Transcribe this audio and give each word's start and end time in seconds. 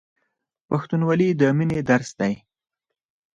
پښتونولي 0.69 1.29
د 1.39 1.41
مینې 1.57 1.79
درس 1.89 2.09
دی. 2.19 2.33